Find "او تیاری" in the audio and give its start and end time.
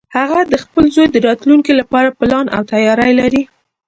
2.55-3.11